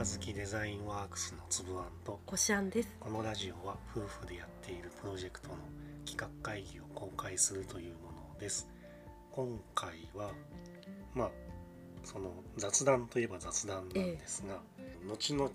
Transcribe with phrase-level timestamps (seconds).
[0.00, 2.88] あずきデザインワークスのつぶあんとこしあんです。
[2.98, 5.56] このラジオは夫婦でやっているプロジェクトの
[6.06, 8.66] 企画会議を公開するというものです。
[9.30, 10.30] 今回は
[11.14, 11.30] まあ
[12.02, 14.62] その雑談といえば雑談なんですが、
[15.06, 15.50] 後々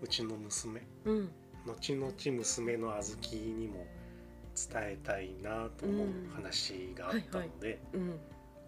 [0.00, 1.30] うちの娘うん、
[1.66, 3.86] 後々娘のあずきにも
[4.54, 8.18] 伝えたいなと思ううん話があったので、うん、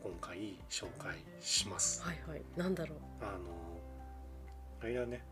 [0.03, 2.99] 今回紹介します、はいはい、なんだろう。
[3.23, 3.68] あの
[4.81, 5.23] あれだね。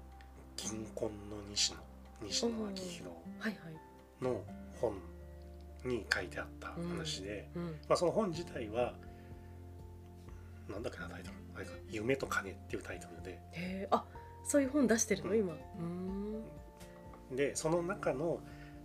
[0.57, 1.79] 銀婚の西野。
[2.23, 3.11] 西野昭弘。
[3.39, 4.25] はいはい。
[4.25, 4.43] の
[4.81, 4.95] 本
[5.85, 8.95] に書いてあった話で、うん、まあ、その本自体は
[10.69, 11.37] なんだっけなタイトル。
[11.57, 13.33] あれか「夢と金」っていうタイトルで。
[13.33, 14.05] へえ、あ、
[14.45, 15.39] そういう本出してるの、うん。
[15.39, 15.57] 今。
[17.37, 18.41] でその中の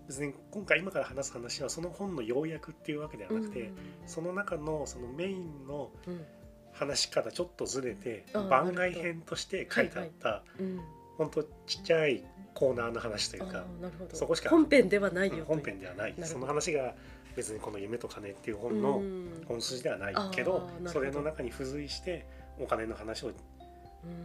[0.08, 3.72] 別に今回今から話す話はその本の要約っていうわけではなくて、
[4.06, 6.26] その中のそのメインのうん、うん、
[6.73, 10.80] 話からちょっとずれて番外編として書いてあったうん。
[11.17, 13.66] 本当ちっちゃいコーナーの話というあか。
[14.13, 15.45] そこしか本編ではないよう。
[15.45, 16.16] 本編ではない。
[16.23, 16.95] その話が
[17.36, 19.44] 別にこの「夢と金」っていう本のうん。
[19.47, 22.25] 本筋ではないけどそれの中に付随して
[22.59, 23.33] お金の話をうん。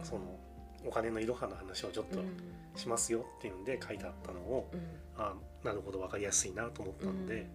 [0.03, 0.39] その
[0.85, 2.37] お金のいろはの話をちょっとうん
[2.75, 4.81] しますよっていうんで書いてあったのをうん。
[5.17, 7.47] あなるほど分かりやすいなと思ったのでうん。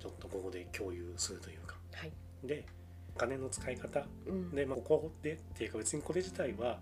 [0.00, 1.76] ちょっとここで共有するというか。
[1.92, 2.12] はい。
[2.44, 2.66] で
[3.14, 4.50] お金の使い方うん。
[4.54, 6.80] で、まあ、ここでっていうか別にこれ自体は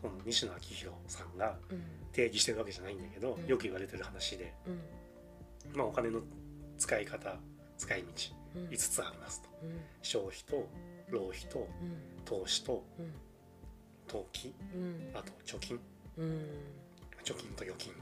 [0.00, 1.82] その西野昭弘さんがうん。
[2.12, 4.70] 定義してるわけじゃないんだけどうんよく言われてる話で、う
[5.74, 5.76] ん。
[5.76, 6.20] まあ、お金の
[6.78, 7.36] 使い方
[7.76, 8.06] 使い道
[8.56, 8.68] うん。
[8.68, 9.80] 5つありますとうん。
[10.02, 10.68] 消費と
[11.10, 12.24] 浪費とうん。
[12.24, 13.12] 投資とうん。
[14.06, 15.10] 投機うん。
[15.14, 15.78] あと貯金
[16.16, 16.46] うん。
[17.24, 17.92] 貯金と預金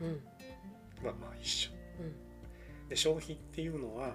[0.00, 1.06] うん。
[1.06, 2.88] はまあ一緒うん。
[2.88, 4.14] で消費っていうのは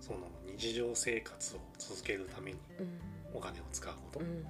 [0.00, 0.18] その
[0.56, 3.00] 日常生活を続けるためにうん。
[3.34, 4.44] お金を使うこと、うん。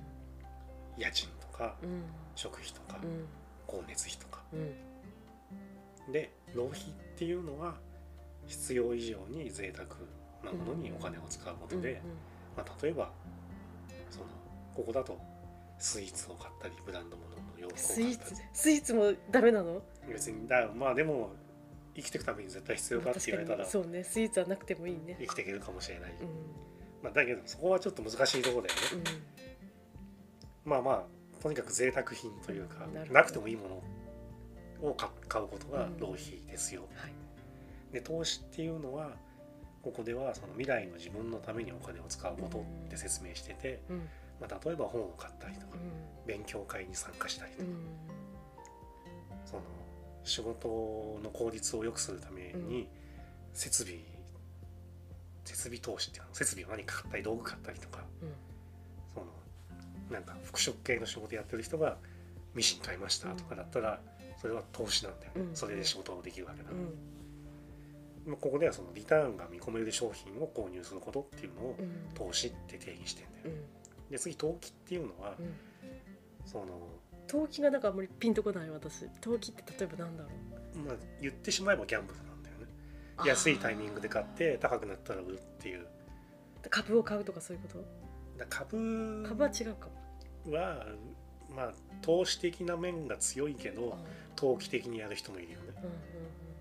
[0.96, 2.02] 家賃とかうん。
[2.34, 3.26] 食費とかうん。
[3.66, 6.12] 光熱費とかうん。
[6.12, 6.84] で浪費っ
[7.16, 7.74] ていうのは
[8.46, 9.88] 必要以上に贅沢
[10.42, 12.00] なものにお金を使うことで、
[12.56, 13.10] まあ、例えば
[14.10, 14.24] その
[14.74, 15.18] ここだと
[15.78, 19.82] スイーツを買ったりブランド物の洋服をスイーツ買ったりスイーツもダメなの？
[20.08, 21.32] 別にだまあでも
[21.98, 25.16] 生きていくために絶対必要かって言われたらにそうねスイーツはなくてもいいね。
[25.18, 26.28] 生きていけるかもしれない、うん。
[27.02, 29.10] まあ、だけどそこはちょっと難しいところだよね、
[30.64, 32.94] まあまあとにかく贅沢品というかうん。
[32.94, 33.82] ななくてもいいも
[34.80, 35.98] のを買買うことがうん。
[35.98, 37.12] 浪費ですよ、はい。
[37.92, 39.10] で投資っていうのは
[39.82, 44.08] ここではその未来の自分のためにお金を使うことって説明してて、うん。
[44.40, 47.66] まあ、例えば本を買ったりとかう勉強会に参加したりとか、ん。
[49.44, 49.62] その
[50.28, 52.88] 仕事の効率を良くするために
[53.52, 53.98] 設備
[55.44, 58.32] 設備投資っていうの設備を何か買ったり道具買ったりとかうん。
[59.14, 59.26] その
[60.10, 61.96] なんか服飾系の仕事やってる人が
[62.54, 64.00] ミシン買いましたとかだったら
[64.40, 65.32] それは投資なんだよ。
[65.34, 65.56] ね、うん。
[65.56, 66.68] それで仕事をできるわけだ。
[66.68, 68.30] から、うん。
[68.30, 72.14] まあここではそのリターンが見込める商品を購入することっていうのをうん。
[72.14, 73.56] 投資って定義してんだよ、
[74.06, 74.12] うん。
[74.12, 75.54] で次投機っていうのは、うん。
[76.44, 76.66] その
[77.28, 79.06] 陶器がなんかあんまりピンとこない私。
[79.20, 80.30] 陶器って例えばなんだろ
[80.74, 80.78] う。
[80.78, 82.66] まあ言ってしまえばギャンブルなんだよね。
[83.24, 85.86] 安いタイミングで買って高くなったら売るっていう。
[86.70, 87.78] 株を買うとかそういうこ
[88.36, 89.88] だ株と株は違うか
[90.46, 90.52] も。
[90.52, 90.86] は
[91.54, 91.72] まあ
[92.02, 93.98] 投資的な面が強いけどあ
[94.34, 95.64] 投機的にやる人もいるよね。
[95.68, 95.92] ーうんうん。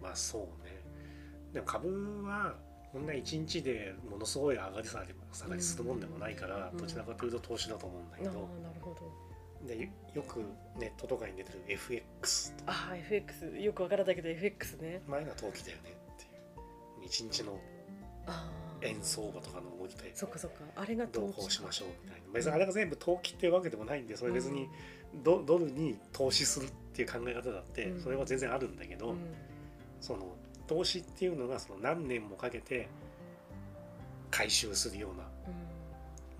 [0.01, 0.81] まあそうね。
[1.53, 2.55] でも株は
[2.91, 8.31] こんな1日でものすごい上がり下がり下がりするもんでもないからうんどちらかというと投資だと思うんだけど。
[8.31, 8.35] な
[8.73, 9.26] るほど
[9.65, 10.43] でよよく
[10.77, 12.71] ネットとかに出てる FX とか。
[12.71, 15.01] ああ FX よくわからないけど FX ね。
[15.07, 17.07] 前が投機だよねっていう。
[17.07, 17.59] 1日の
[18.81, 20.59] 円相場とかの動きでそっかそっか。
[20.75, 22.27] あれがどう陶器こうしましょうみたいな。
[22.33, 24.69] 別にあれが全部投機っていうわけでもないんでそれ別に
[25.23, 28.01] ドドルに投資するっていう考え方だってうん。
[28.01, 29.17] それは全然あるんだけど、うん。
[30.01, 30.35] その
[30.67, 32.87] 投資っていうのがその何年もかけて
[34.29, 35.23] 回収するような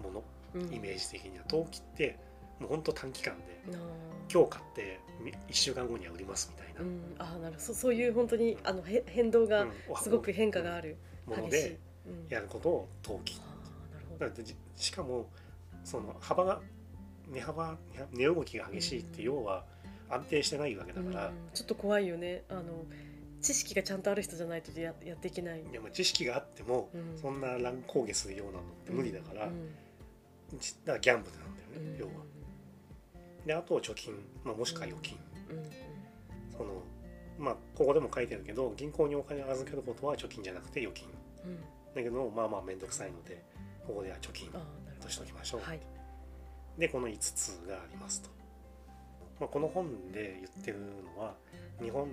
[0.04, 0.24] もの、
[0.56, 0.62] うん。
[0.62, 1.44] うんイメージ的には。
[1.46, 2.18] 投機って
[2.60, 3.62] もうほんと短期間で
[4.32, 7.60] 今日買って1週間後には売りますみたいな、うん、ああなるほど。
[7.60, 9.72] そそういう本当にあのへ変動がうん。
[10.02, 12.28] すごく変化があるもの激しいでうん。
[12.30, 13.40] やることを投機。
[13.42, 13.56] あ
[13.92, 14.26] あなるほど。
[14.26, 15.30] だってじしかも
[15.84, 16.62] その幅が
[17.30, 17.78] 値幅
[18.14, 19.66] 値動きが激しいって要は
[20.10, 21.34] 安定してないわけだから、うん。
[21.54, 22.44] ちょっと怖いよね。
[22.50, 22.86] あの
[23.42, 27.18] 知識がちゃんとある人じゃないとややっていけない、でも知識があっても、うん。
[27.22, 30.60] そんな乱高下するようなのって無理だから、うん。
[30.60, 31.98] ちだからギャンブルなんだよね、うん。
[32.00, 32.12] 要は。
[33.48, 34.14] であと貯金、
[34.44, 35.18] まあ、もしくは預金、
[36.52, 36.84] その
[37.40, 41.08] まあここでも書いてるけど銀行にお金を預けることは貯金じゃなくて預金。
[41.46, 41.62] うん。
[41.96, 43.42] だけどまあまあ面倒くさいので
[43.88, 44.52] ここでは貯金
[45.02, 45.80] としておきましょう、どはい。
[46.78, 48.30] でこの5つがありますと。
[49.40, 50.80] まあ、この本で言ってる
[51.16, 51.36] のは
[51.82, 52.10] 日本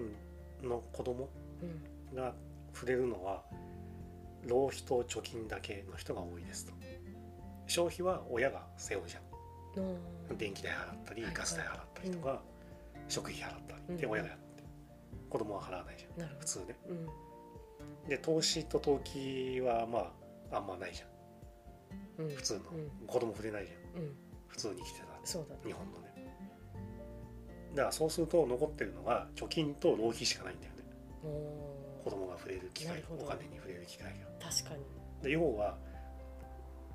[0.62, 1.28] の子供
[1.62, 2.16] うん。
[2.16, 2.32] が
[2.72, 3.42] 触れるのは
[4.46, 6.72] 浪費と貯金だけの人が多いですと。
[7.66, 9.33] 消費は親が背負うじゃうんん
[10.36, 12.40] 電気代払ったりガス代払ったりとか、
[13.08, 14.12] 食費払ったりでうん。
[14.12, 14.64] 親がやって
[15.28, 16.76] 子供は払わないじゃん普通ね。
[18.08, 20.12] で投資と投機はま
[20.52, 22.26] ああんまないじゃん。
[22.26, 22.34] うん。
[22.34, 22.60] 普通の、
[23.00, 23.06] うん。
[23.06, 24.02] 子供触れないじゃん。
[24.02, 24.16] うん。
[24.48, 25.04] 普通に生きてた
[25.66, 26.14] 日本のね。
[27.74, 30.82] だからそうすると残ってるのが貯金と浪費しかないんだよね。
[31.24, 34.48] お子供が触れる機会お金に触れる機会が。
[34.48, 34.84] ー確かに。
[35.22, 35.76] で要は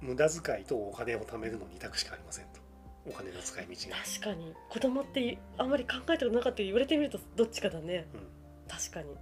[0.01, 2.61] 無駄遣いとお金を貯めるの2択しかありませんと
[3.07, 4.53] お金の使い道が、確かに。
[4.69, 8.07] 子供ってあんまり考えたことなかった言われてみるとどっちかだね。
[8.13, 8.21] うん、
[8.67, 9.15] 確かに。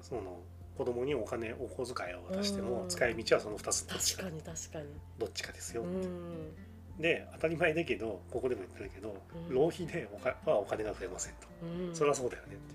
[0.00, 0.40] その
[0.76, 2.88] 子供にお金お小遣いを渡してもうん。
[2.88, 4.86] 使い道はその2つ確かに確かに。
[5.18, 6.54] どっちかですよ、うん。
[6.98, 9.16] で当たり前だけどここでも言ってるけど、
[9.48, 9.54] うん。
[9.54, 11.94] 浪費でおかはお金が増えませんと、うん。
[11.94, 12.74] それはそうだよねって。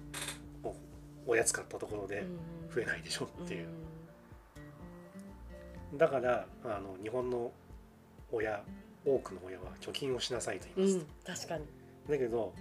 [0.63, 2.24] おおやつ買ったところで
[2.74, 3.68] 増えないでしょっていう、
[5.95, 7.51] だからあの日本の
[8.31, 8.63] 親
[9.05, 11.65] 多くの親は貯金をしなさいとうん、言いうんます、確かに。
[12.09, 12.53] だけど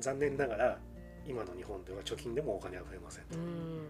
[0.00, 0.78] 残念ながら
[1.26, 3.88] 今の日本では貯金でもお金は増えませんと、うん。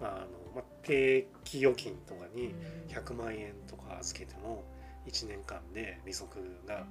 [0.00, 2.52] あのまあ、定期預金とかにうん。
[2.94, 4.64] 100万円とか預けても
[5.06, 6.26] 1年間で利息
[6.66, 6.84] が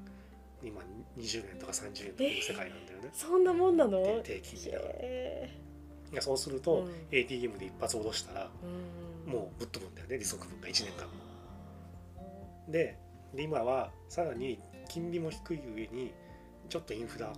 [0.64, 0.82] 今
[1.18, 4.02] 20円とか30円とかいう世界なんだよね、そんなもんなの？
[4.02, 6.92] で定期いやそうすると、うん。
[7.12, 8.48] ATM で一発下ろしたらー
[9.28, 9.34] うん。
[9.34, 11.08] もうぶっ飛ぶんだよね利息分が1年間
[12.72, 12.98] で
[13.34, 16.14] で今はさらに金利も低い上に
[16.70, 17.32] ちょっとインフラ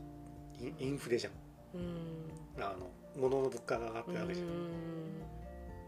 [0.60, 1.34] インインフレじゃん。
[1.76, 2.64] うん。
[2.64, 4.54] あの物の物価が上がってるわけじゃん、うん。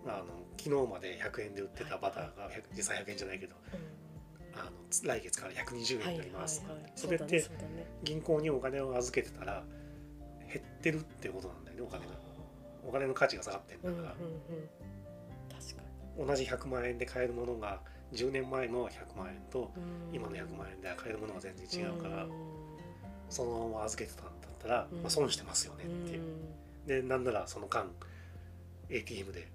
[0.07, 0.25] あの
[0.57, 3.55] 昨日まで100円で売ってたバターが100実際100円じゃないけど
[4.53, 7.45] あの来月から120円になります、はいはいはい、それって
[8.03, 9.63] 銀行にお金を預けてたら
[10.51, 12.31] 減ってるってことなんだよねお金が。
[12.87, 14.69] お金の価値が下がってんだから、うんうんうん。
[15.49, 15.83] 確か
[16.17, 17.79] 同じ100万円で買えるものが
[18.13, 19.71] 10年前の100万円と
[20.11, 22.29] に今の100万円で買えるものが全然違うから、ん。
[23.29, 25.01] そのまま預けてたんだったら、うん。
[25.01, 26.21] まあ、損してますよねっていう、
[26.87, 27.89] でなんならその間
[28.89, 29.47] ATM で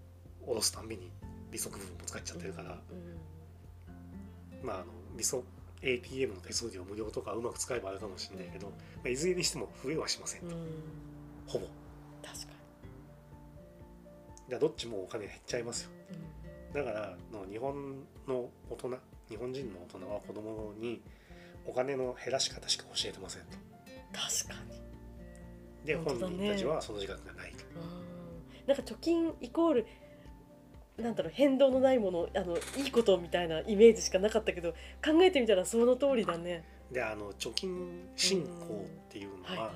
[0.45, 1.11] 下ろすたんびに
[1.51, 2.79] 利息分も使っちゃってるから、
[4.63, 4.87] まああの
[5.17, 5.45] 利息
[5.83, 8.73] ATM の手数料無料とかうまく使えばあるかもしれないけど、ま
[9.07, 10.57] あ、いずれにしても増えはしませんと、
[11.47, 11.67] ほぼ。
[12.23, 12.57] 確かだか
[14.51, 15.91] らどっちもお金減っちゃいますよ。
[16.11, 16.19] に、
[16.73, 18.99] だからの日本の大人
[19.29, 21.03] 日本人の大人は子供に
[21.67, 23.57] お金の減らし方しか教えてませんと
[24.13, 24.81] 確かに
[25.85, 28.07] で本本人たちはその自覚がないと、うん
[28.67, 29.87] なんか貯金イコール
[30.99, 34.73] なんだろう変動のないものあのいいことみたいなイメージしかなかったけど
[35.05, 36.65] 考えてみたらその通りだね。
[36.91, 39.73] であの貯金振興っていうのは、はいはい。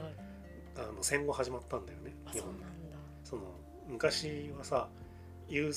[0.76, 2.96] あの戦後始まったんだよねあ日本でそうなんだ。
[3.24, 3.42] その
[3.88, 4.88] 昔はさ
[5.48, 5.72] 郵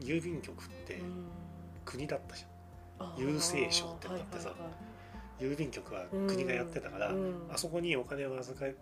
[0.00, 1.26] 郵便局ってうん。
[1.84, 3.08] 国だったじゃん。
[3.16, 4.76] 郵政省ってのがあってさはいはいはい
[5.38, 7.34] 郵便局は国がやってたから、うん。
[7.52, 8.74] あそこにお金を預かっ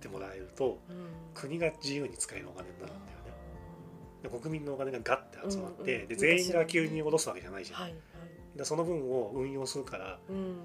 [0.00, 1.06] てもらえるとうん。
[1.32, 3.32] 国が自由に使えるお金になるんだよね。
[4.22, 8.58] で国民のお金がガッて集まって、うんうんで全員が急に下ろすわけじゃないじゃん、はいはい。
[8.58, 10.56] でその分を運用するからうん。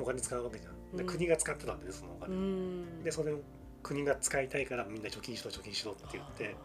[0.00, 0.96] お金使うわけじゃん。
[0.96, 1.06] で、うん。
[1.06, 3.02] 国が使ってたんだよねそのおう金、ん。
[3.04, 3.40] でそれを
[3.82, 6.56] 国が使いたいからみんな貯金しろ貯金しろって言って。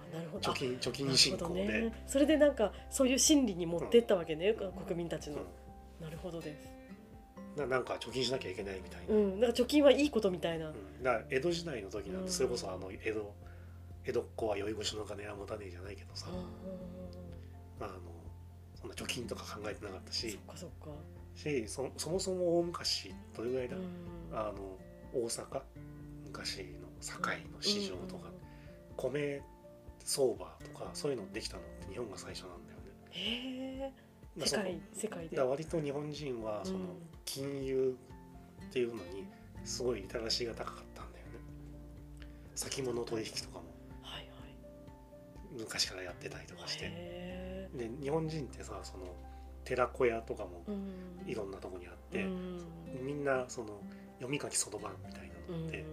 [0.42, 4.72] 貯金貯金振興で、ね、それでなんかそういう心理に持ってったわけね、うん。
[4.86, 6.06] 国民たちの、うん。
[6.06, 6.74] なるほどです。
[7.56, 10.70] ななんか貯金しなきゃいけないみたいな、うん、なんか貯金はいいことみたいな。
[10.70, 11.04] うん。
[11.04, 12.26] だから江戸時代の時なんうん。
[12.26, 13.34] てそれこそあの江戸
[14.06, 16.28] 江戸っ子は酔い越しの金は持たねえじゃないけどさ、
[17.80, 17.90] あの
[18.76, 20.88] そんな貯金とか考えてなかったそっしかそっか。
[21.36, 24.38] しそそもそも大昔どれぐらいだ、うん。
[24.38, 24.78] あの
[25.14, 25.62] 大阪？
[26.26, 28.30] 昔の堺の市場とか、
[28.98, 29.42] 米
[30.04, 32.94] 相場とかそういうのできたのって日本が最初なんだよね。
[33.12, 33.94] へ
[34.46, 35.42] 世界世界で。
[35.42, 36.86] 割と日本人はそのうん
[37.26, 37.98] 金融
[38.62, 39.26] っていうのに
[39.64, 41.32] すごいリテラシーが高かったんだよね。
[42.56, 43.74] 先物取引とかも。
[45.58, 46.86] 昔からやってたりとかして。
[46.86, 49.06] へで日本人ってさその
[49.64, 50.64] 寺子屋とかも
[51.26, 52.60] いろんなとこにあって、うん
[53.04, 53.82] みんなその
[54.18, 55.86] 読み書きそろばんみたいなのってうん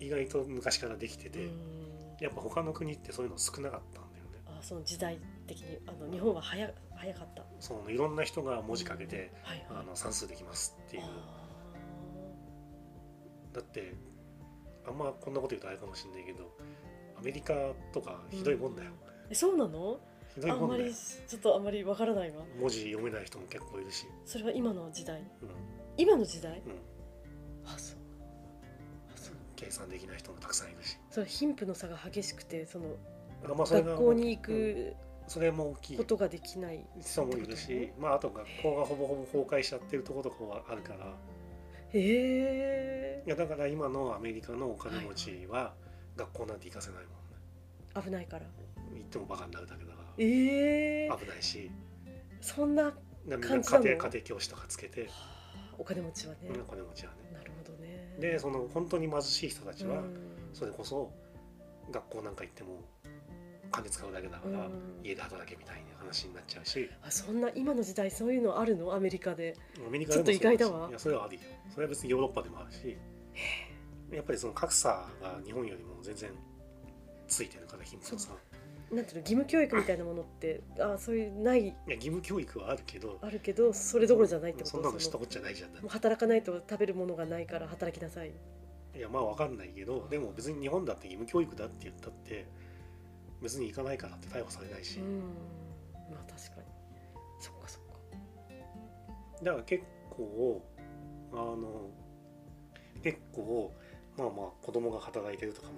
[0.00, 1.84] 意外と昔からできてて、うん
[2.20, 4.38] やっぱ他の国ってそういうの少なかったんだよね。
[4.46, 7.44] あその時代的にあの日本は早早かった。
[7.58, 9.66] そのいろんな人が文字かけて、はいはい。
[9.80, 11.06] あの算数できますっていうあ
[13.52, 13.94] だって
[14.86, 16.56] あんまこんなこと言うとあれかもしれないけど
[17.18, 17.52] アメリカ
[17.92, 19.98] とかひどいもんだよ、ーえそうなの？
[20.34, 22.44] ひどいあんまもんだよりちょっとあんまりわからないわ。
[22.60, 25.20] 文字読めない人も結構いるし、それは今の時代？
[25.20, 25.48] うん
[25.96, 26.62] 今の時代？
[26.64, 27.98] うん、あそう。
[29.64, 30.98] 計算できない人もたくさんいるし。
[31.10, 32.96] それ貧富の差が激しくてその
[33.54, 34.42] まあそ学校に行うん。
[34.42, 34.94] く
[35.26, 35.96] それも大きい。
[35.96, 41.16] ことができない、人もいるし、まあ、あと学校がほぼほぼ崩壊しちゃってるところとかはあるから。
[41.94, 45.72] へいやだから今のアメリカのお金持ちは
[46.16, 47.16] 学校なんて行かせないもんね。
[47.96, 48.44] え危ないから。
[48.94, 51.08] 行ってもバカになるだけだかええ。
[51.08, 51.70] ら危ないし。
[52.42, 52.92] そんな
[53.40, 53.84] 感じなの？
[53.84, 55.08] 家庭家庭教師とかつけて。
[55.78, 57.23] お金持ちはね、お金持ちはね
[58.18, 60.16] でその本当に貧しい人たちはうん。
[60.52, 61.12] それこそ
[61.90, 62.80] 学校なんか行っても
[63.70, 64.72] 金使うだけだからうん。
[65.02, 66.88] 家で働けみたいな話になっちゃうし。
[67.02, 68.94] あそんな今の時代そういうのあるの？
[68.94, 69.56] アメリカで。
[69.86, 70.88] アメリカでもちょっと意外だわ。
[70.88, 71.40] いやそれはあるよ。
[71.72, 72.96] それは別にヨーロッパでもあるし
[74.12, 76.30] やっぱりその格差が日本よりも全然
[77.26, 78.30] ついてるから貧富の差
[78.92, 84.70] なんていうの義務教育みたいなものってあそういうないいや義務教育はあるけどあるけどそれどころじゃないってこと？
[84.70, 88.32] そんなの知ったこっちゃないじゃんもう働かないと食べるものがないから働きなさい。
[88.96, 92.46] いやまあわかんないけどでも別に日本だって義務教育だって言ったって
[93.42, 95.18] 別に行かないからって逮捕されないし、うん。
[96.10, 96.66] まあ確かに。
[97.40, 97.94] そっかそっか。
[99.42, 100.64] だから結構
[101.32, 101.90] あの
[103.02, 103.74] 結構
[104.16, 105.74] まあまあ子供が働いてるとかも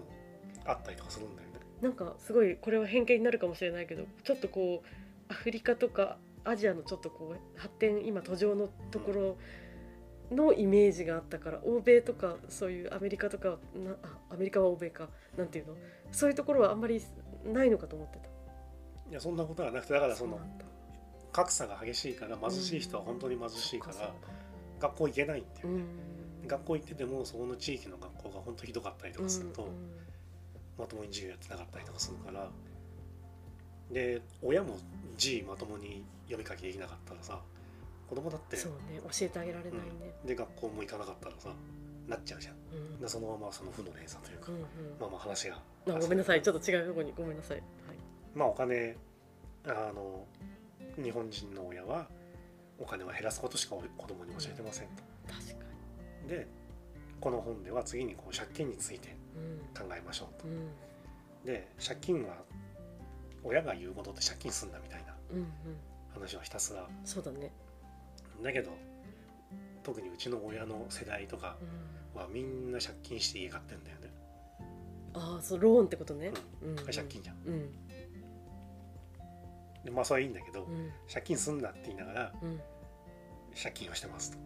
[0.67, 1.46] あったりとかするんだよね
[1.83, 9.37] なんかすごいこれは偏見になるかもしれないけどちょっとこうアフリカとかアジアのちょっとこう発展今途上のところ
[10.35, 15.75] のイメージがあったから欧米とかそういうアメリカとかなあアメリカは欧米かなんていうの？
[16.13, 17.03] そういうところはあんまり
[17.45, 18.25] ないのかと思ってた。
[19.11, 20.41] いやそんなことはなくてだからその
[21.33, 24.15] 格差が激しいから貧しい人は本当に貧しいからそっそっ
[24.81, 25.83] 学校行けないんだよね、
[26.43, 26.49] うん。
[26.49, 29.71] 学校行っててもそこの地域の学校が本当ひどかったりとかすると、うん
[30.79, 32.49] まともに授業やってなかったりとかするから。
[33.91, 34.77] で親も
[35.17, 37.41] 字まともに読み書きできなかったらさ
[38.09, 41.51] 子供だってそうね教えてあげられないね、で学校も行かなかったらさ
[42.09, 42.55] なっちゃうじゃん。
[42.73, 43.01] うん。
[43.01, 44.65] でそのままその負の連鎖というか、うんうん。
[45.01, 45.57] まあまあ話が。
[45.89, 46.43] あごめんなさい。
[46.43, 47.67] ちょっと違うところにごめんなさい、はい、
[48.35, 48.97] まあお金
[49.65, 50.25] あの
[51.03, 52.07] 日本人の親は
[52.79, 55.03] お金は減らすことしか子供に教えてませんと。
[55.29, 55.65] 確か
[56.25, 56.29] に。
[56.29, 56.47] で
[57.21, 59.26] この本では次にこう借金についてうん
[59.77, 60.49] 考えましょうと。
[60.49, 60.69] うん。
[61.45, 62.37] で借金は
[63.45, 65.39] 親が言うことで借金すんだみたいなうん。
[65.39, 65.47] うん。
[66.13, 66.89] 話をひたすら。
[67.05, 67.53] そうだね、
[68.43, 68.71] だけど
[69.83, 71.57] 特にうちの親の世代とか
[72.15, 74.11] うん、はみんな借金して家買ってんだよね。
[75.15, 76.71] ああそうローンってことね、うん。
[76.71, 77.37] うん、借金じゃん。
[77.47, 77.73] うん。
[79.85, 80.91] でまあそれはいいんだけど、うん。
[81.13, 82.61] 借金すんなって言いながらうん
[83.61, 84.39] 借金をしてますと。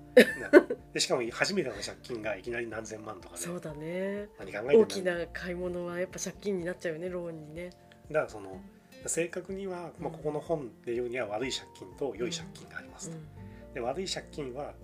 [0.93, 4.29] でしかも初めての借金がいきなり何千万とかでそうだね。
[4.39, 7.71] 何考えて大きな買い物はやっぱ借金になっちゃうよねローンにね。
[8.11, 8.61] だからその
[9.07, 13.17] 正確には、まあ、ここの本で言うには悪い借金と良い借金がありますと。
[13.75, 14.75] で悪い借金は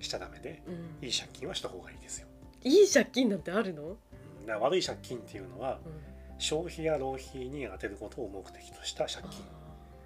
[0.00, 2.26] しちゃダメでうん、うん、いい借金はした方がいいですよ。
[2.64, 4.46] いい借金なんてあるの、うん。
[4.46, 9.44] だから悪い借金っていうのはうん、消費や浪費に充てることを目的とした借金。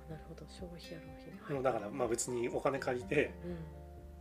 [0.09, 0.45] なるほど。
[0.49, 1.41] 消費や浪費ね。
[1.49, 3.35] でもだからまあ別にお金借りて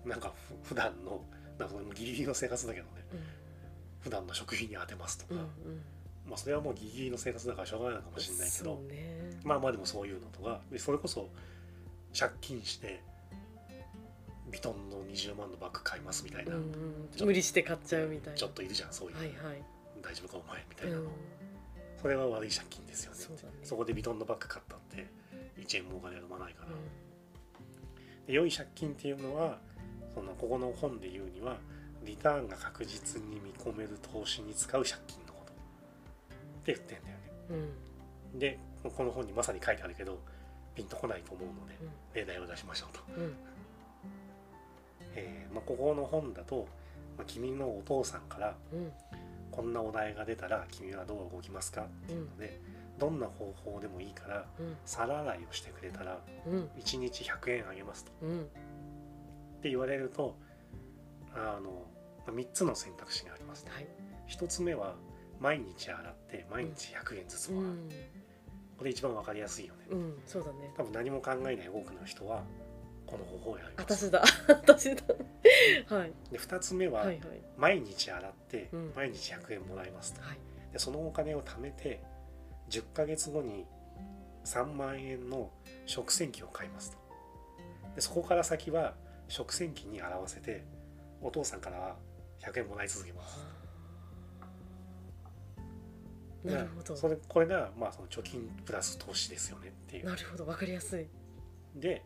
[0.04, 0.10] うん。
[0.10, 1.24] なんかふ普段の
[1.58, 2.92] なんかギリギリの生活だけどね。
[3.14, 3.20] うん。
[4.02, 5.48] 普段の食費に充てますとか、うんうん。
[6.28, 9.32] まあそれはもうギリギリの生活だからしょうがないのかもしれないけそどうね。
[9.44, 10.62] まあまあでもそういうのとか。
[10.72, 11.30] でそれこそ
[12.18, 13.02] 借金して
[14.52, 16.62] ビトンの20万のバッグ買いますみたいな、うん
[17.20, 18.40] うん、無理して買っちゃうみたいな。
[18.40, 19.62] ちょっといるじゃんそういう、はいはい、
[20.02, 21.04] 大丈夫かお前みたいうな、ん、
[22.02, 23.52] それは悪い借金ですよねそね。
[23.64, 25.08] そこでビトンのバッグ買ったって
[25.58, 29.60] 1円もお金は生まないから、うで良い借金っていうのは
[30.14, 31.58] そのここの本で言うには
[32.04, 35.52] リターンが確実に見込める投資に使う借金のこと。
[35.52, 35.56] っ
[36.64, 37.58] て言ってんだよね。
[37.58, 38.40] んうん。
[38.40, 38.60] で
[38.96, 40.20] この本にまさに書いてあるけど
[40.76, 41.90] ピンとこないと思うのでうん。
[42.14, 43.36] 例題を出しましょうと、うん。
[45.16, 46.68] えーまあ、ここの本だと、
[47.18, 48.92] まあ、君のお父さんからうん。
[49.52, 52.60] こんなお題が出たら君はどう動きますかっていうので、
[52.98, 54.78] どんな方法でもいいからうん。
[54.86, 56.70] 皿洗いをしてくれたらうん。
[56.78, 58.12] 1日100円あげますと。
[58.22, 58.42] うん。
[58.42, 58.44] っ
[59.62, 60.38] て言われると
[61.34, 61.88] あの
[62.26, 63.88] まあ3つの選択肢があります、はい。
[64.30, 64.96] 1つ目は
[65.40, 67.90] 毎日洗って毎日100円ずつうもらう、ん。
[68.78, 70.14] これ一番わかりやすいよね、うん。
[70.26, 70.72] そうだね。
[70.78, 72.44] 多分何も考えない多くの人は
[73.06, 74.08] この方法をやります。
[74.08, 74.24] 私だ。
[74.48, 75.04] 私だ。
[75.96, 76.14] はい。
[76.32, 77.20] で2つ目は、はいはい。
[77.58, 78.94] 毎日洗ってうん。
[78.96, 80.38] 毎日100円もらいますと、はい。
[80.72, 82.02] でそのお金を貯めて
[82.70, 83.66] 10ヶ月後に
[84.44, 85.52] 3万円の
[85.86, 86.98] 食洗機を買いますと。
[87.96, 88.94] でそこから先は
[89.28, 90.64] 食洗機に洗わせて
[91.22, 91.96] お父さんからは
[92.42, 93.40] 100円もらい続けます。
[96.44, 96.96] なるほど。
[96.96, 100.06] それこれがまあその貯金プラス投資ですよねっていう。
[100.06, 100.46] なるほど。
[100.46, 101.08] わかりやすい。
[101.76, 102.04] で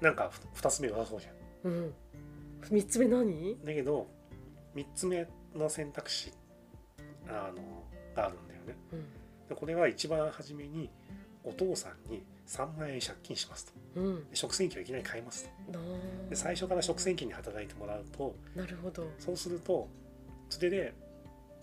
[0.00, 1.72] なんか2つ目はそうじゃん。
[1.72, 1.94] うん。
[2.70, 3.58] 三つ目何？
[3.64, 4.06] だけど
[4.76, 6.32] 3つ目の選択肢っ
[7.28, 8.76] あのがあるんだよね。
[8.92, 9.17] うん
[9.48, 10.90] でこれは一番初めに
[11.44, 13.72] お父さんに3万円借金しますと。
[13.96, 14.30] うん。
[14.30, 15.78] で食洗機をいきなり買いますと。
[15.78, 15.84] な
[16.30, 19.08] で最初から食洗機に働いてもらうとなるほど。
[19.18, 19.88] そうすると
[20.50, 20.94] それで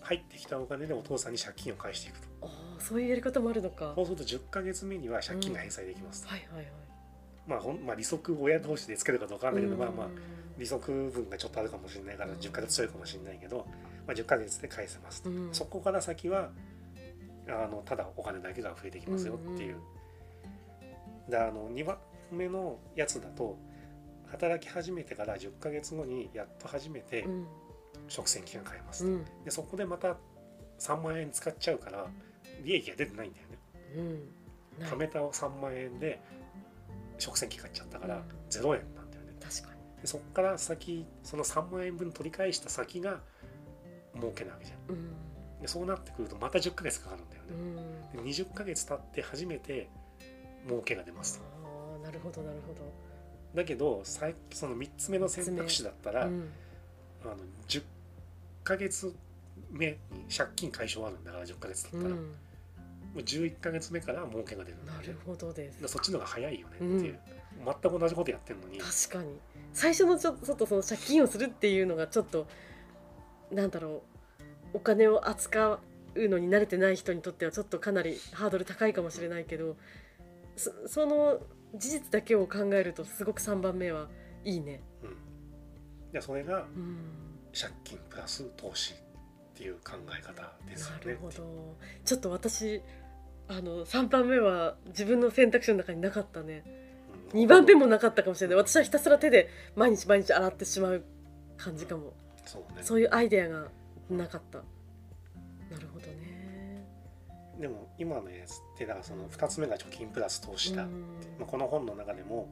[0.00, 2.26] 入ってきたお金でお父さんに借金を返していくと。
[2.42, 3.86] ああそういうやり方もあるのか。
[3.86, 6.66] はそうすると10ヶ月目には借金が返済できますと、いはいはい。
[7.46, 10.12] まあほんまあ利息親同士でつけるかどうかわかんないけど、まあまあうん
[10.58, 12.38] 利息分がちょっとあるかもしれないからうん。
[12.38, 13.66] 10ヶ月強いかもしれないけど、
[14.06, 15.48] まあ、10ヶ月で返せますと、うん。
[15.52, 16.50] そこから先は
[17.48, 19.76] あのただお金だけが増えてきますよっていう、
[21.28, 21.98] であの2番
[22.32, 23.56] 目のやつだと
[24.26, 27.46] 働き始めてから10ヶ月後にやっと初めてうん。
[28.08, 29.24] 食洗機が買えますと、うん。
[29.44, 30.16] でそこでまた
[30.78, 32.06] 3万円使っちゃうから
[32.62, 33.58] 利益が出てないんだよね。
[34.80, 34.86] うん。
[34.86, 36.20] 貯めた3万円で
[37.18, 38.22] 食洗機買っちゃったからうん。
[38.50, 39.32] 0円なんだよね。
[39.40, 40.02] 確かに。
[40.02, 43.20] でそこから先その3万円分取り返した先が
[44.14, 44.94] 儲けなわけじゃん。
[44.94, 45.25] うん
[45.60, 47.76] でそうなってくるとまた10ヶ月かかるんだようん。
[47.76, 47.82] ね
[48.12, 49.88] で20ヶ月経って初めて
[50.66, 51.44] 儲けが出ますと。
[51.64, 52.74] ああなるほどなるほ
[53.56, 54.20] だけどそ
[54.68, 56.50] の3つ目の選択肢だったら、どうん。
[57.24, 57.36] あの
[57.68, 57.82] 10
[58.62, 59.14] ヶ月
[59.70, 59.96] 目に
[60.36, 62.34] 借金解消あるんだから10ヶ月経ったら、もうん
[63.16, 65.88] う11ヶ月目から儲けが出るんだなるほどです。
[65.88, 67.18] そっちの方が早いよねっていう、
[67.64, 68.78] 全く同じことやってるのに。
[68.78, 69.38] 確かに。
[69.72, 72.46] 最初のちょちょっとその借金をするっていうのがちょっと
[73.50, 74.15] なんだろう
[74.76, 75.80] お金を扱
[76.14, 79.76] うのに慣れてない人にとってはちょっとかなりハードル高いかもしれないけど
[80.54, 81.38] そその
[81.74, 84.08] 事実だけを考えるとすごく3番目は
[84.44, 84.82] いいね。
[85.02, 86.98] うん、でそれがうん
[87.58, 88.96] 借金プラス投資っ
[89.56, 91.00] ていう考え方ですよね。
[91.06, 91.76] なるほど。
[92.04, 92.82] ちょっと私
[93.48, 96.64] あの3番目は自分の選択肢の中になかったね。
[97.32, 97.40] うん。
[97.40, 98.56] 2番目もなかったかもしれない。
[98.56, 101.02] 私はひたすら手で毎日毎日洗ってしまう
[101.56, 102.12] 感じかも。
[102.44, 102.82] そうね。
[102.82, 103.68] そういうアイデアが
[104.10, 104.58] なかった。
[104.58, 106.86] なるほどね。
[107.58, 110.90] でも今のやつってだからその2つ目が貯金プラス投資だ、うん。
[111.38, 112.48] まあ、この本の中でも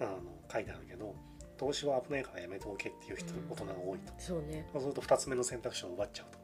[0.00, 0.18] あの
[0.50, 1.14] 書いてあるけど
[1.58, 3.50] 投資は危ないからやめておけっていう人、うん。
[3.50, 4.12] 大人が多いと。
[4.18, 6.42] そうね、そうすると2つ目の選択肢を奪っちゃうと。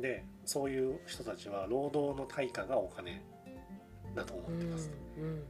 [0.00, 3.20] でそういう人たちは労働の対価がお金
[4.14, 5.42] だと思うんってます、うん。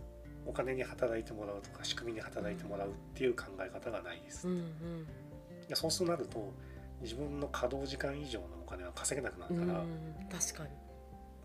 [0.46, 5.04] お金に働いてもらうとか仕組みに働いてもらうっていう考え方がないです、うんうん。
[5.04, 5.10] で
[5.76, 6.52] そうすると
[7.02, 10.70] 自分の稼働時間以上のお金は稼げなくなるから、うん確かに。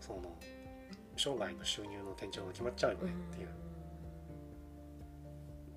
[0.00, 0.22] その
[1.16, 3.48] 生涯の収入の天井が決まっちゃうよねっていう、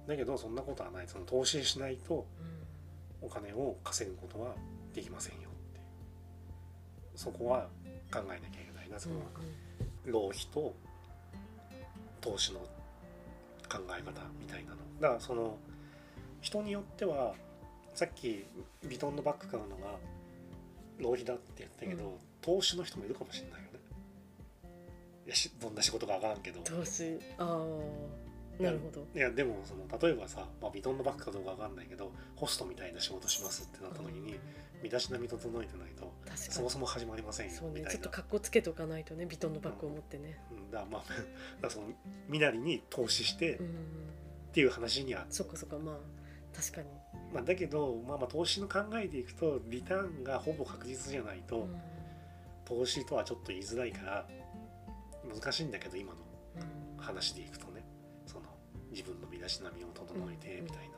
[0.07, 1.07] だけどそんなことはない。
[1.07, 2.25] その投資しないと
[3.21, 4.55] お金を稼ぐことは
[4.93, 5.83] できませんよっていう。
[7.15, 7.67] そこは
[8.11, 9.15] 考えなきゃいけないなその
[10.05, 10.73] 浪費と
[12.19, 14.77] 投資の考え方みたいなの。
[14.99, 15.57] だからその
[16.41, 17.35] 人によっては
[17.97, 18.45] さっき
[18.87, 19.97] ビトンのバッグ買うのが
[20.99, 22.11] 浪費だって言ったけど、うん。
[22.41, 23.79] 投資の人もいるかもしれないよね。
[25.25, 26.59] いやしどんな仕事か分からんけど。
[26.61, 27.17] 投資。
[27.39, 27.59] あ
[28.59, 29.03] あなるほど。
[29.15, 34.35] いやでもその例えばさ、まあ、ビトンのバッグかどうか分かんないけどホストみたいな仕事しますってなった時に
[34.83, 37.83] 身だしなみ整えてないとそもそも始まりませんよそうね。
[37.89, 40.37] ちょっと格好つけておかないとねビトンのバッグを持ってね。
[40.51, 40.69] うん。
[40.69, 41.03] だまあ
[41.63, 41.87] だその
[42.27, 43.75] 身なりに投資してっうん
[44.53, 45.95] ていう話には、そっかそっかまあ
[46.57, 46.87] 確かに。
[47.33, 51.75] まあ、だけど、まあ、まあ投資の考えでいくとリターンがほぼ確実じゃないと、うん。
[52.65, 54.27] 投資とはちょっと言いづらいから
[55.33, 56.19] 難しいんだけど今の
[56.97, 57.03] うん。
[57.03, 57.85] 話でいくとね。
[58.25, 58.45] その
[58.91, 60.65] 自分の身だしなみを整えてうん。
[60.65, 60.95] みたいな、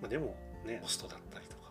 [0.00, 0.34] まあ、でも
[0.64, 1.68] ねホストだったりとか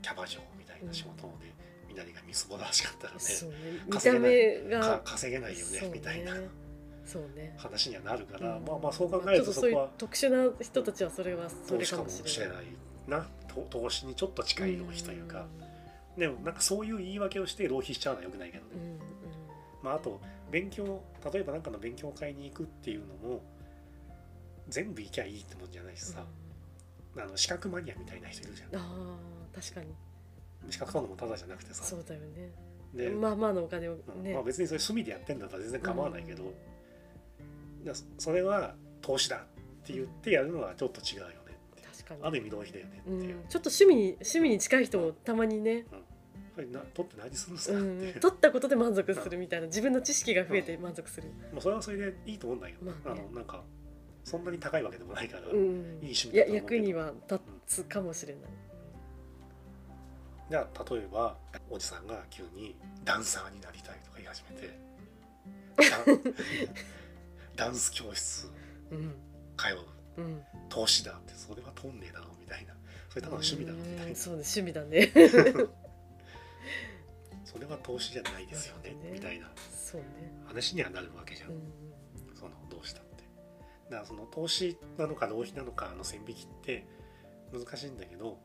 [0.00, 1.52] キャバ嬢みたいな仕事で
[1.88, 3.18] 身なりがみすぼらしかったらね
[4.68, 5.00] ね。
[5.04, 5.58] 稼げない。
[5.58, 5.90] よね。
[5.92, 6.34] みたいな
[7.56, 8.64] 話にはなるから、うん。
[8.64, 13.26] まあまあそう考えるとそういうそこは特殊な人たちはそれはそれかももしれないいな。
[13.48, 15.46] と投資にちょっと近い浪費というか、
[16.16, 18.98] でもなんかそういう言い訳をして浪費しちゃうのはよくないけどね、うんうん。
[19.82, 23.42] まあ、あと勉強例えば何かの勉強会に行くっていうのも
[24.68, 26.24] 全部行きゃいいってもんじゃないしさ、
[27.16, 28.78] あの資格マニアみたいな人いるじゃうん。
[28.78, 29.86] ああ確かに。
[29.88, 31.84] ん資格取るのもただじゃなくてさ。
[31.84, 32.50] そうだよね。
[32.94, 34.00] で、まあまあのお金をね。
[34.16, 34.32] うん。
[34.34, 36.52] まあ、別にそれ趣味でやってんだったら全然構わないけど、いや
[37.92, 39.40] そそれは投資だっ
[39.86, 41.34] て言ってやるのはちょっと違うよね
[41.92, 42.20] 確かに。
[42.22, 43.14] ある意味浪費だよねってう。
[43.14, 43.22] ん。
[43.22, 45.84] いう、ちょっと趣味に趣味に近い人もたまにね、
[46.54, 49.66] これな取って何するんですうかう、ん、取ったことで満足するみたいな。
[49.66, 53.20] 自分の知識が増えて満足する、まあ、それはそれでいいと思うんだけど、まあね。
[53.20, 53.62] あのなんか
[54.24, 58.42] そんなに高いわけでもないから、うん、いい趣味だと思う役には立つかもしれない、
[60.48, 61.36] じゃあ例えば
[61.68, 64.78] おじさんが急にダンサーになりたいとか言い始めて
[67.56, 68.50] ダダンス教室。
[68.90, 69.14] うん
[69.56, 69.68] 通
[70.18, 71.32] ううん投資だって。
[71.34, 72.74] それはとんねえだろみたいな。
[73.08, 74.04] それただの趣味だろみたいな。
[74.06, 74.14] うん。
[74.16, 75.12] そうね趣味だね。
[77.44, 79.10] それは投資じゃないですよねね。
[79.12, 79.50] みたいな。
[79.70, 80.06] そうね。
[80.46, 81.72] 話にはなるわけじゃん、うん
[82.34, 83.24] そのどうしたって。
[83.90, 86.84] だからその投資なのか浪費なのかの線引きって
[87.52, 88.38] 難しいんだけど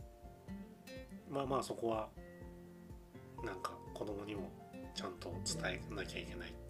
[1.30, 2.10] まあまあそこは
[3.44, 4.52] なんか子供にも
[4.94, 6.54] ちゃんと伝えなきゃいけない。
[6.54, 6.69] 確かに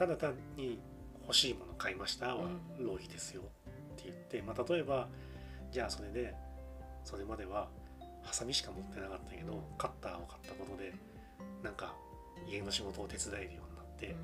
[0.00, 0.80] ただ単に
[1.24, 2.46] 欲しいもの買いましたは
[2.78, 2.86] うん。
[2.86, 3.44] 浪費ですよっ
[3.96, 5.08] て言って、まあ、例えば
[5.70, 6.34] じゃあそれで
[7.04, 7.68] それまでは
[8.22, 9.60] ハサミしか持ってなかったけど、うん。
[9.76, 10.94] カッターを買ったことで
[11.62, 11.92] なんか
[12.50, 14.16] 家の仕事を手伝えるようになって、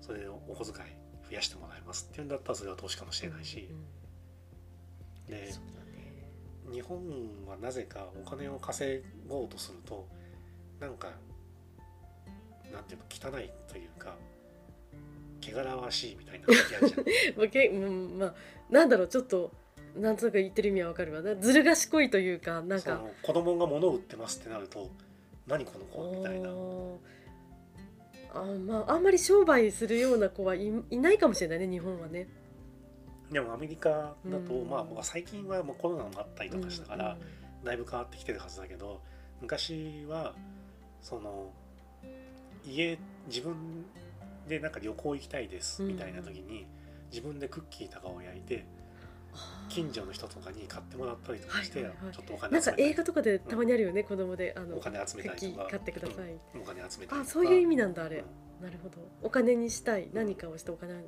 [0.00, 0.88] それをお小遣い
[1.30, 3.68] 増やしてもらえますっていうんだったらそれは投資かもしれないし。
[5.28, 5.54] う、んで
[6.72, 6.98] 日本
[7.46, 10.08] はなぜかお金を稼ごうとすると
[10.80, 11.08] なんか
[12.72, 14.16] なんていうの汚いというか
[15.52, 17.04] 汚らわしいみたいな時あるじゃん。
[17.36, 18.34] まあけうんまあ
[18.70, 19.52] なんだろうちょっと
[19.96, 21.22] なんとなく言ってる意味はわかるわ。
[21.22, 23.02] なずる賢いというかなんか。
[23.22, 24.90] 子供が物を売ってますってなると
[25.46, 26.50] 何この子みたいな。
[28.32, 32.28] あまああんまり商売するような子はいいないかもしれないね日本はね。
[33.30, 34.68] でもアメリカだと、うん。
[34.68, 37.64] まあ最近はもうコロナもあったりとかしたから、うん。
[37.64, 39.00] だいぶ変わってきてるはずだけど
[39.40, 40.34] 昔は
[41.00, 41.50] その
[42.66, 43.54] 家自分
[44.48, 45.88] でなんか旅行行きたいですうん。
[45.90, 46.66] みたいな時に、
[47.10, 48.66] 自分でクッキーとかを焼いて
[49.68, 55.64] 近所の人とかに買ってもらったりとかして、ちょっとお金なんか集めたり映画とかでたまにあるよね、子供であのお金集めたりとか。
[55.64, 56.60] ー買ってください、うん。
[56.62, 58.18] お金集めたあそういう意味なんだあれ、
[58.60, 58.64] うん。
[58.64, 58.96] なるほど。
[59.22, 60.08] お金にしたい。
[60.12, 61.06] 何かをしてお金に、うん。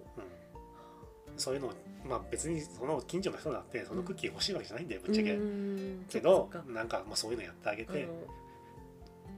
[1.36, 1.72] そういうの
[2.08, 6.06] まあ別にその近所の人だってそのクッキー欲しいわけじゃないんだよぶっちゃけ、うん。
[6.08, 8.08] けどなんかまあそういうのやってあげて。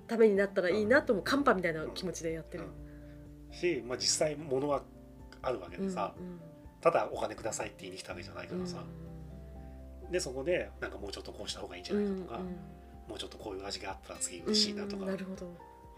[0.07, 2.65] ためになったらいいなともカンパみたいな気持ちでやってる、
[3.53, 4.83] し、まあ、実際物は
[5.43, 6.15] あるわけでさ、
[6.81, 8.79] ただお金くださいって言いに来たわけじゃないからさ、
[10.11, 12.41] でそこでなんかもうちょっとこうした方がいいんじゃうんないかとか、
[13.09, 15.03] もうちょっとこういう味があったら次嬉しいなとか。
[15.03, 15.47] うんなるほど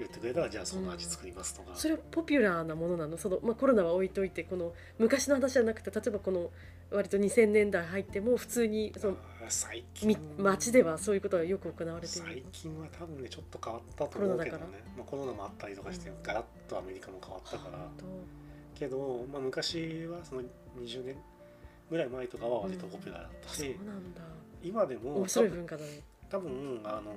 [0.00, 3.16] 言ってくれたらじゃあその味作りますとか、それはポピュラーなものなの？
[3.16, 6.50] その、まあ、コロナは置いといてこの昔の話じゃなくて例えばこの
[6.90, 9.16] 割と2000年代入っても普通にその
[9.48, 10.08] 最近。
[10.08, 12.44] み街ではそういうことはよく行われてい最る。
[12.52, 14.58] 近は多分ねちょっと変わったと思うけどね。
[14.58, 14.60] コロナだから。
[14.96, 16.16] まあ、コロナもあったりとかして、うん。
[16.22, 17.88] ガラッとアメリカも変わったから、はあ
[18.78, 20.42] けど、まあ、昔はその
[20.80, 21.16] 20年
[21.90, 24.22] ぐらい前とかは割とポピュラーだったし、そうなんだ。
[24.62, 26.00] 今でも面白い文化だね。
[26.30, 27.14] 多分あの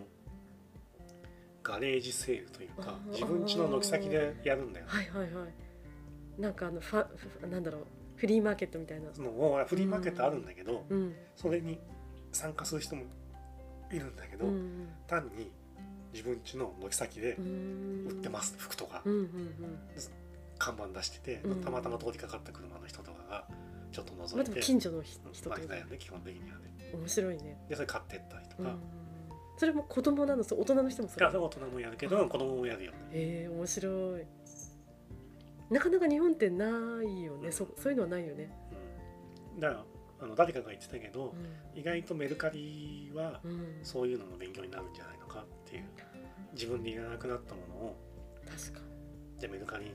[1.64, 6.42] ガレージセールというか自分家の軒先でやるんだよねはいはいはい。
[6.42, 7.08] なんかあのファ
[7.42, 7.82] フなんだろう
[8.16, 9.10] フリーマーケットみたいな。
[9.14, 9.32] その
[9.68, 11.80] フリーマーケットあるんだけど、うんそれに
[12.32, 13.04] 参加する人も
[13.92, 15.52] いるんだけど、うん単に
[16.12, 18.08] 自分家の軒先でうん。
[18.10, 19.30] 売ってます服とかうんうん
[20.60, 23.48] 看板出してて、うんたまたま通りかかった車の人とかが
[23.92, 24.20] ちょっとうん。
[24.20, 27.58] まあ覗いて、でも近所のひ人まあとだよね基本的にはね面白いね。
[27.70, 28.80] でそれ買ってったりとか、うん。
[29.58, 30.44] それも子供なの？
[30.44, 34.26] そう大人の人もそれ大人もやるけど子供もやるよねへえ面白い。
[35.70, 36.68] なかなか日本ってな
[37.04, 37.52] いよね。
[37.52, 38.50] そそういうのはないよね。
[39.56, 39.84] うん、だから
[40.22, 43.50] あの誰かが言ってたけどう、意外とメルカリはん。
[43.50, 43.80] うん。
[43.84, 45.84] そういうのの勉強になるんじゃないのかっていう
[46.54, 47.96] 自分でいらなくなったものを
[48.46, 48.82] 確か
[49.40, 49.92] じゃあメルカリに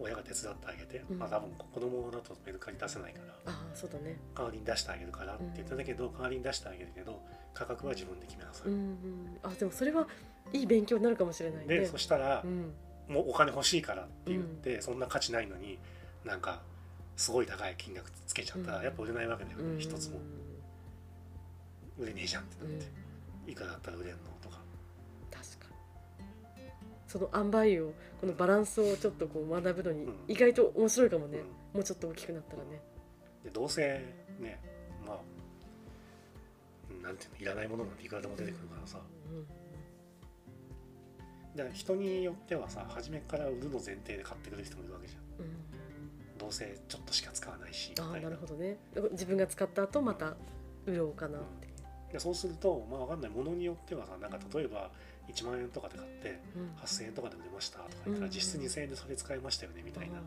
[0.00, 4.18] 親が手伝ってあげて、うんまあ多分子供だとメルカリ出せないからああそうだね。
[4.34, 9.38] 代わりに出してあげるからって言ってたけど、代わりに出してあげるけど価格は自分で決めなさい、うんうん。
[9.42, 10.06] あでもそれは
[10.52, 11.80] いい勉強になるかもしれないね。
[11.80, 12.72] でそしたらう、ん。
[13.08, 15.78] もうお金欲しいからって言って、そんな価値ないのに
[16.24, 16.62] なんか
[17.16, 18.84] すごい高い金額つけちゃったら、うん。
[18.84, 19.78] やっぱ売れないわけだよね、うん。
[19.78, 20.20] 一つも。
[21.98, 24.59] 売れねえじゃんってうんなって、いくらだったら売れんのとか
[27.10, 30.14] その塩梅をこのバランスをちょっとこう学ぶのにうん。
[30.28, 31.44] 意外と面白いかもね、うん。
[31.44, 32.80] もうちょっと大きくなったらね、
[33.42, 33.82] でどうせ
[34.38, 34.60] ね
[35.04, 35.16] まあ
[36.88, 39.00] うんなんていうのいらないものなんていくらでも出てくるからさ、
[39.32, 39.46] うん
[41.56, 45.20] だから人によってはさ初めから売るの前提で買ってくる人もいるわけじゃん。
[45.44, 46.38] うん。
[46.38, 48.78] どうせちょっとしか使わないしああなるほどね。
[49.10, 50.36] 自分が使った後また
[50.86, 51.68] 売ろうかなって、
[52.12, 53.30] でそうするとまあわかんない。
[53.32, 54.92] ものによってはさなんか例えば
[55.32, 56.70] 1万円とかで買ってうん。
[56.82, 58.32] 8000円とかで売れましたとか言ったらうん。
[58.34, 60.20] 実質2000円でそれ使いましたよねみたいな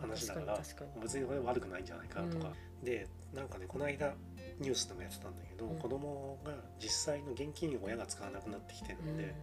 [0.00, 0.60] 話だから
[1.02, 2.52] 別にこれ悪くないんじゃないかとか、
[2.84, 4.14] でなんかねこの間
[4.60, 5.78] ニュースでもやってたんだけど、うん。
[5.78, 9.34] 子供が実際の現金を親が使わなくなってきてるんで、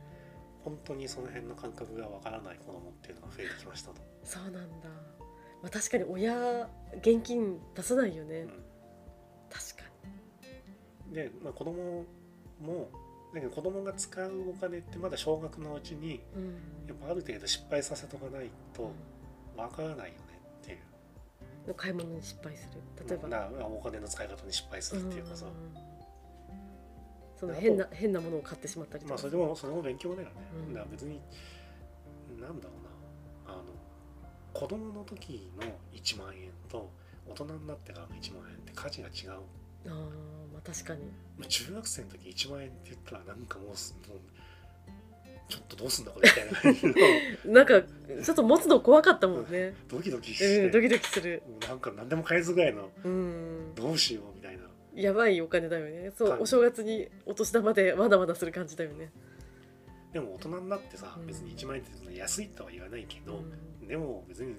[0.64, 4.02] 本当にその辺の感覚がわからない子供っていうのが増えてきましたと。
[4.24, 4.90] そうなんだ、
[5.62, 8.50] まあ、確かに親現金出さないよね、うん。
[9.50, 9.84] 確か
[11.12, 12.06] で、まあ、子供
[12.60, 12.90] も
[13.36, 16.46] だけど子供が使うお金ってまだ小学のうちにに、うん。
[16.88, 18.92] やっぱある程度失敗させとかないと
[19.58, 20.12] わからないよね
[20.62, 20.78] っていう。
[21.68, 22.82] の買い物に失敗する。
[23.08, 25.46] 例えば、なお金の使い方に失敗するっていうかさ、
[27.38, 29.14] その変な変なものを買ってしまったりとか。
[29.14, 30.36] まあそれでもそれも勉強だよね、
[30.68, 30.74] うん。
[30.74, 31.20] だから別に
[32.40, 32.72] なんだろ
[33.46, 33.54] うな。
[33.54, 33.64] あの
[34.54, 36.90] 子供の時の1万円と
[37.28, 39.42] 大人になってからの1万円って価値が違う
[40.66, 41.02] 確かに。
[41.38, 44.20] まあ中学生の時1万円って言ったらなんかもうすもう
[45.48, 46.94] ちょっとどうすんだこれみたいな感じの。
[47.54, 51.44] なんかちょっと持つの怖かったもんね、ドキドキして、うん、ドキドキする。
[51.68, 53.76] なんか何でも買えずぐらいのうん。
[53.76, 54.64] どうしようみたいな。
[54.96, 56.12] やばいお金だよね。
[56.18, 56.40] そうはい。
[56.40, 59.12] お正月にお年玉でわだわだする感じだよね、
[60.14, 61.28] でも大人になってさうん。
[61.28, 63.44] 別に1万円って安いとは言わないけど、
[63.84, 64.56] うでも別に、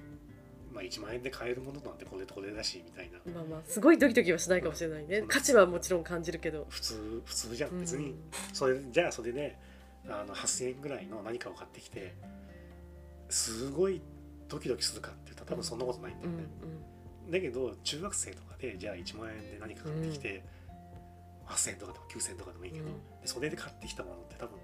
[0.76, 5.24] まあ、1万円で買えるものなんてこれとこれだしみたいな、ん、まあまあすごいドキドキはしないかもしれないね。
[5.26, 6.66] 価値はもちろん感じるけど。
[6.68, 7.78] 普通普通じゃうん。
[7.78, 8.14] ん別に
[8.52, 9.56] それじゃあそれで
[10.06, 12.14] あの8000円ぐらいの何かを買ってきて
[13.30, 14.02] すごい
[14.48, 16.44] ドキドキするかって言ったら多分そんなことないんだうんよね、
[17.30, 20.44] だけど中学生とかでじゃあ1万円で何か買ってきて、
[21.46, 22.84] 8000円とかでも9000円とかでもいいけど、
[23.24, 24.58] それで買ってきたものって多分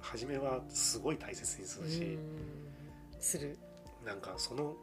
[0.00, 3.20] 初めはすごい大切にするし、うん。
[3.20, 3.56] する。
[4.04, 4.76] なんかその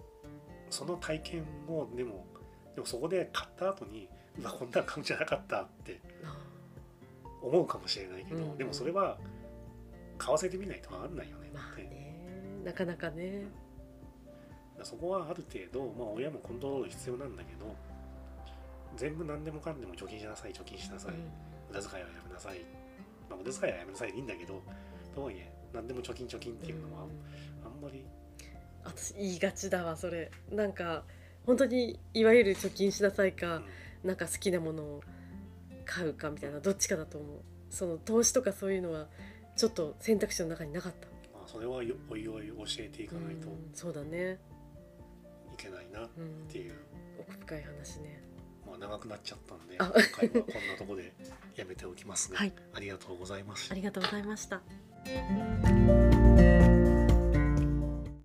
[0.74, 2.26] その体験をでも
[2.74, 4.10] でもそこで買った後に
[4.40, 6.36] うわこんなん買うんじゃなかったってあ
[7.44, 8.58] 思うかもしれないけど、うん。
[8.58, 9.18] でもそれは
[10.18, 12.18] 買わせてみないと分かんないよねーまあってね。
[12.66, 13.44] なかなかね。
[14.82, 17.76] そこはある程度、まあ、親もコントロール必要なんだけど
[18.98, 21.14] 全部何でもかんでも貯金しなさい貯金しなさい、
[21.70, 22.60] 無駄遣いはやめなさい、
[23.30, 24.62] まあ、無駄遣いはやめなさいでいいんだけど
[25.16, 27.06] とはいえ何でも貯金貯金っていうのは
[27.64, 28.04] あんまり
[28.84, 30.32] 私言いがちだわそれ。
[30.52, 31.04] なんか
[31.46, 33.62] 本当にいわゆる貯金しなさいか、
[34.04, 35.04] なんか好きなものを
[35.86, 37.40] 買うかみたいなどっちかだと思う。
[37.70, 39.08] その投資とかそういうのは
[39.56, 41.08] ちょっと選択肢の中になかった。
[41.38, 44.40] まあ、それはよおいおい教えていかないとうんそうだね、
[45.54, 46.74] いけないなっうん、ていう、
[47.20, 48.24] 奥深い話ね。
[48.66, 49.86] まあ、長くなっちゃったんであ。
[49.86, 51.14] 今回はこんなとこで
[51.56, 52.54] やめておきますね、はい。
[52.74, 54.62] ありがとうございましたありがとうございました